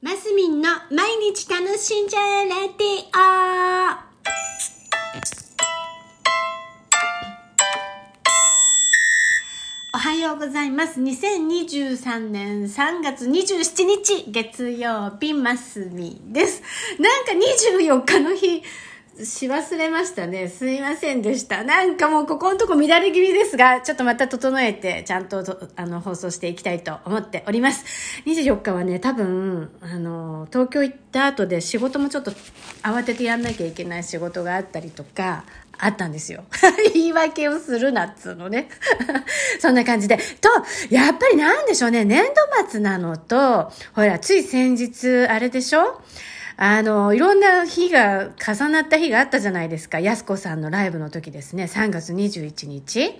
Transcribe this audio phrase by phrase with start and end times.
[0.00, 3.98] マスミンの毎日楽しんじゃえレディオ
[9.92, 11.00] おはようございます。
[11.00, 16.62] 2023年3月27日月曜日マスミです。
[17.00, 18.62] なんか24日の日、
[19.24, 20.48] し忘れましたね。
[20.48, 21.64] すいませんでした。
[21.64, 25.44] なんかもうここのとこ乱れ気味ですが、ちょっとまた整えて、ちゃんと
[25.76, 27.84] あの放送していきたいと思っております。
[28.26, 32.32] 24日はね、多分、あの、東京行った後で仕事もちょっと
[32.82, 35.44] 慌ててやんなきゃいけない仕事があったりとか、
[35.80, 36.44] あったんですよ。
[36.94, 38.68] 言い訳をするなっつうのね。
[39.60, 40.16] そんな感じで。
[40.40, 40.48] と、
[40.90, 42.32] やっぱりなんでしょうね、年度
[42.70, 46.00] 末なのと、ほら、つい先日、あれでしょ？
[46.60, 50.00] あの、いろんな日が重なった日があったじゃないですか。
[50.00, 51.64] やすこさんのライブの時ですね。
[51.72, 53.16] 3月21日。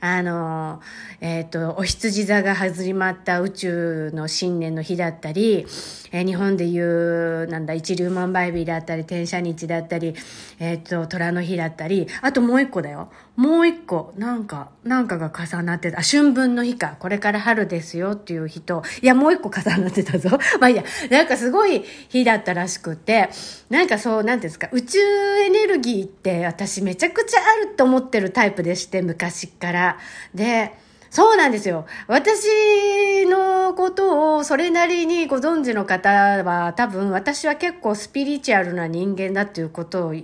[0.00, 0.80] あの、
[1.20, 5.66] えっ、ー、と、お羊座が始まった宇宙の新年の日だったり、
[6.12, 10.14] えー、日本でいう、なんだ、一粒万倍日だったり、天赦日だったり、
[10.58, 13.10] えっ、ー、と、虎の日だったり、あともう一個だよ。
[13.36, 15.98] もう一個、なんか、なんかが重なってた。
[15.98, 16.96] あ、春分の日か。
[16.98, 20.30] これから春ですよっていう日と、いや、もう一個重なってたぞ。
[20.58, 23.30] まあいいや、なんかすごい日だったらしくて、
[23.70, 29.98] なんかそう、なんていうんですか、宇宙エネルギーって私めちゃくちゃあると思ってるタイプでして、昔から。
[30.34, 30.72] で、
[31.10, 31.86] そうなんですよ。
[32.06, 36.10] 私のことをそれなりにご存知の方
[36.44, 40.14] は多分私は結構スピリチュアルな人間だっていうことを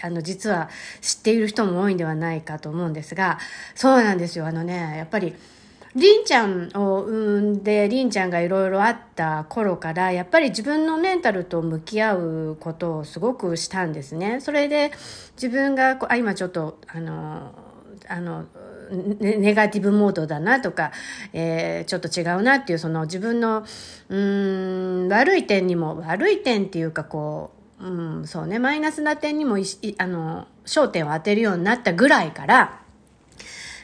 [0.00, 0.68] あの実は
[1.00, 3.38] 知っている人も多いんではないかと思うんですが、
[3.74, 4.46] そうなんですよ。
[4.46, 5.34] あのね、やっぱり
[5.94, 14.40] りんちゃんを産んで、りんちゃんがいろいろあった頃から、やっぱり自分のメンタルと向き合うことをすごくしたんですね。
[14.40, 14.92] それで
[15.36, 17.52] 自分が、あ、今ちょっと、あの、
[18.08, 18.46] あの、
[19.20, 20.92] ネガティブモードだなとか、
[21.32, 23.64] えー、ちょっと違うなっていう、その自分の、
[24.08, 32.81] うん、悪い点にも、悪い点っていうかこう、うん、そうね、マイナスな点にもあの、焦点を当てるようになったぐらいから、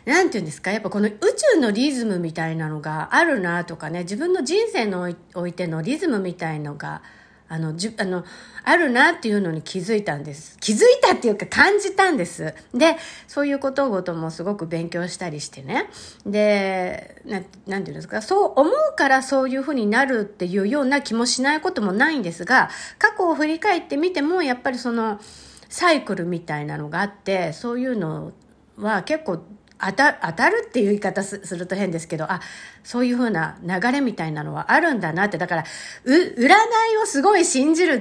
[0.08, 0.72] なんて言うんですか？
[0.72, 1.12] やっぱこの宇
[1.54, 7.02] 宙のリズムみたいなのがあるなとかね、自分の人生においてのリズムみたいのが、
[7.50, 8.24] あの、じあの、
[8.64, 10.56] あるなっていうのに気づいたんです。
[10.60, 12.54] 気づいたっていうか感じたんです。
[12.72, 15.90] で、そういうことごともすごく勉強したりしてね。
[16.24, 25.20] で、ななんていうんですか、そう思うからそういうふうになるっていうような気もしないこともないんですが、過去を振り返ってみても、やっぱりその、
[25.68, 28.32] サイクルみたいなのがあって、そういうの
[28.78, 29.42] は結構
[29.80, 32.40] 当た当たるっていう言い方すると変ですけど、あ、
[32.82, 35.64] そういう風な流れみたいなのはあるんだなって、だから、
[36.04, 38.00] う、占いをすごい信じるっ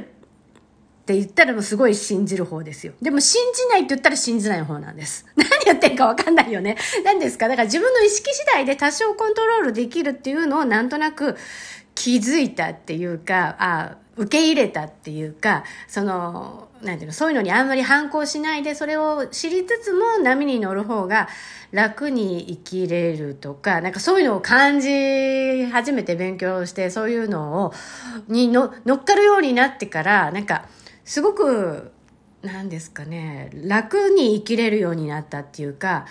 [1.05, 2.93] て言ったらもうすごい信じる方ですよ。
[3.01, 5.25] でも信じないって言ったら信じない方なんです。
[5.37, 6.77] 何言ってんかわかんないよね。
[7.05, 7.47] 何ですか？
[7.47, 11.37] だから自分の意識次第で多少コントロールできるっていうのをなんとなく
[11.95, 21.27] 気づいたっていうか、あ、受け入れたっていうか、その、なんていうの、そういうのにあんまり反抗しないで、それを知りつつも波に乗る方が
[21.71, 27.73] 楽に生きれるとか、なんかそういうのを感じ始めて勉強して、そういうのを、
[28.27, 30.65] にの乗っかるようになってから、なんか、
[31.05, 31.91] すごく、
[32.41, 36.05] なんですかね、楽に生きれるようになったっていうか、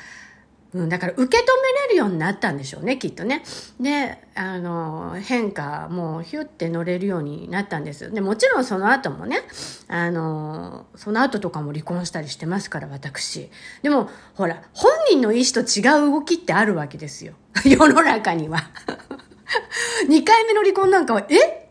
[0.74, 3.42] うん、だから受け止めれるようになったんでしょうね、きっとね。
[3.80, 8.10] で、あの、変化もうヒュって乗れるようになったんです。
[8.12, 9.42] で、もちろんその後もね、
[9.88, 13.50] あの、その後とかも離婚したりしてますから、私。
[13.82, 17.34] でも、ほら、本人の意思と違う動きってあるわけですよ。
[17.64, 18.70] 世の中には。
[20.08, 21.34] 2回目の離婚なんかは、え？
[21.34, 21.65] あ、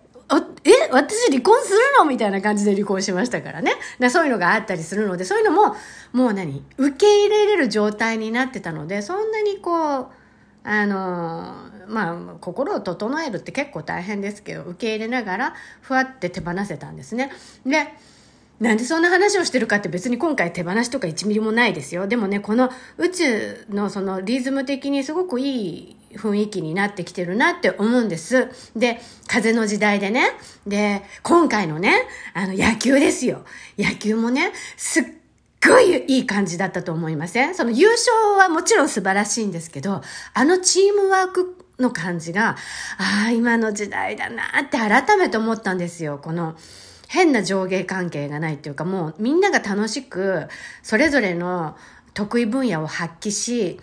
[0.63, 2.05] え私離婚するの？
[2.05, 3.73] みたいな感じで離婚しましたからね。
[3.99, 5.75] だそういうのがあったりするので、そういうのも、
[6.13, 6.63] もう何？
[6.77, 10.07] 受け入れれる状態になってたので、そんなにこう、
[10.63, 11.53] あの、
[11.87, 17.31] まあ、心を整えるって結構大変ですけど、受け入れながら、ふわって手放せたんですね。
[17.63, 17.87] で、
[18.59, 22.07] なんでそんな話をしてるかって別に今回手放しとか1ミリもないですよ。
[22.07, 28.49] でもね、この宇宙のそのリズム的にすごくいい雰囲気になってきてるなって思うんです。
[28.75, 30.31] で、風の時代でね。
[30.65, 33.45] で、今回のね、あの野球ですよ。
[33.77, 35.03] 野球もね、すっ
[35.67, 37.55] ごいいい感じだったと思いません？
[37.55, 40.01] その優勝はもちろん素晴らしいんですけど、
[40.33, 42.57] あのチームワークの感じが、
[42.97, 46.19] ああ、今の時代だなって改めて思ったんですよ。
[46.21, 46.55] この、
[47.07, 50.47] 変な上下関係がないっていうかもうみんなが楽しく
[50.81, 51.77] それぞれの
[52.15, 53.79] 得意分野を発揮し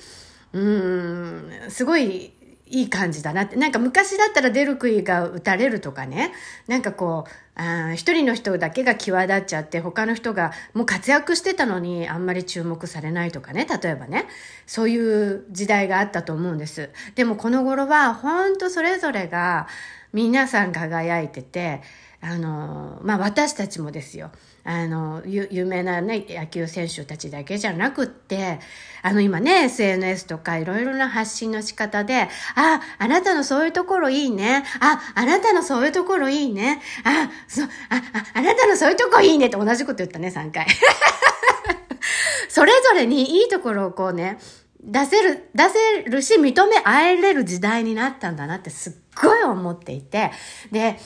[0.53, 2.33] うーんすごい
[2.67, 3.57] いい感じだなって。
[3.57, 6.33] なんか昔だったら出る杭が打たれるとかね。
[6.69, 13.67] なんかこう、あ一人の人だけが際立っちゃって他の人がもう活躍してたのにあんまり注目されないとかね。
[13.83, 14.27] 例えばね。
[14.67, 16.89] そういう時代があったと思うんです。
[17.15, 19.67] でもこの頃は本当それぞれが
[20.15, 21.83] 皆さん輝いてて、
[22.23, 24.31] あの、まあ、私たちもですよ。
[24.65, 28.61] あの、有名なね、野球選手たちだけじゃなくって、
[29.03, 34.65] あの今ね、SNS とかいろいろな発信の仕方で、あ、あなたのそういうところいいね。
[34.81, 36.81] あ、あなたのそういうところいいね。
[37.05, 37.71] あ、そ、あ、あ、
[38.35, 40.67] あなたのそういうとこいいねって同じこと言ったね、3回。
[42.49, 44.39] それぞれにいいところをこうね、
[44.83, 45.65] 出せる、出
[46.05, 50.31] せるし、認め合えれる時代になったんだなってすっごい思っていて、
[50.71, 50.99] で、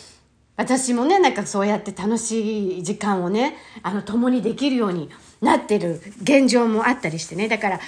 [0.56, 5.11] 私もね、なんかそうやって楽しい時間をね、あの、共にできるように
[5.41, 7.49] なってる現状もあったりしてね。
[7.49, 7.81] だから、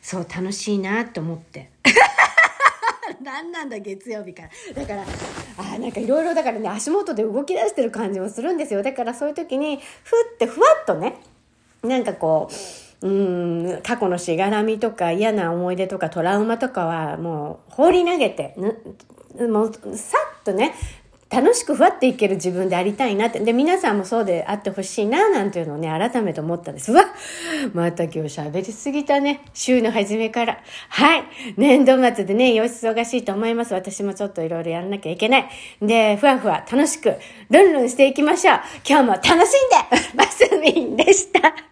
[0.00, 1.70] そう、楽しいなと思って。
[3.22, 4.48] 何なんだ、月曜日から。
[4.82, 5.04] だから、
[5.58, 8.82] あなんかいろいろだからね、足元で動き出してる感じもするんですよ。
[8.82, 11.18] だからそういう時に、ふってふわっとね、
[11.84, 12.48] なんかこ
[13.00, 18.54] う、うん、過去のしがらみとか嫌な思い出とかトラウマとかはもう放り投げて、
[19.38, 20.74] もうさっとね、
[21.32, 23.40] 楽しくふわっていける自分でありたいなって。
[23.40, 26.92] で、皆さんもそうであってほしいな、なんていうのをね、改めて思ったんです。
[26.92, 27.06] うわ
[27.72, 29.40] また今日喋りすぎたね。
[29.54, 30.58] 週の初めから。
[30.90, 31.24] はい。
[31.56, 33.72] 年度末でね、よし忙しいと思います。
[33.72, 35.48] 私もちょっといろいろやらなきゃいけない。
[35.80, 37.14] で、ふわふわ楽しく、
[37.48, 38.60] ルンルンしていきましょう。
[38.86, 39.46] 今日も楽しんで
[40.14, 41.71] マスミンでした。